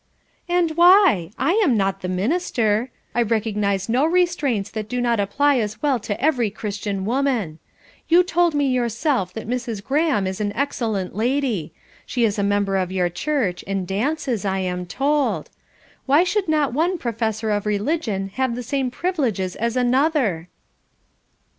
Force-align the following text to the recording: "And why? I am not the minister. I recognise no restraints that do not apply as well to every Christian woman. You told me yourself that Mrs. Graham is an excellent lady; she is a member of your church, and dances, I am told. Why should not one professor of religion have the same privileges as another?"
"And 0.49 0.71
why? 0.71 1.29
I 1.37 1.51
am 1.63 1.77
not 1.77 2.01
the 2.01 2.07
minister. 2.09 2.89
I 3.13 3.21
recognise 3.21 3.87
no 3.87 4.03
restraints 4.03 4.71
that 4.71 4.89
do 4.89 4.99
not 4.99 5.19
apply 5.19 5.59
as 5.59 5.79
well 5.83 5.99
to 5.99 6.19
every 6.19 6.49
Christian 6.49 7.05
woman. 7.05 7.59
You 8.07 8.23
told 8.23 8.55
me 8.55 8.65
yourself 8.67 9.31
that 9.33 9.47
Mrs. 9.47 9.83
Graham 9.83 10.25
is 10.25 10.41
an 10.41 10.53
excellent 10.55 11.15
lady; 11.15 11.71
she 12.03 12.23
is 12.25 12.39
a 12.39 12.43
member 12.43 12.77
of 12.77 12.91
your 12.91 13.09
church, 13.09 13.63
and 13.67 13.85
dances, 13.87 14.43
I 14.43 14.57
am 14.57 14.87
told. 14.87 15.51
Why 16.07 16.23
should 16.23 16.47
not 16.47 16.73
one 16.73 16.97
professor 16.97 17.51
of 17.51 17.67
religion 17.67 18.29
have 18.29 18.55
the 18.55 18.63
same 18.63 18.89
privileges 18.89 19.55
as 19.55 19.77
another?" 19.77 20.49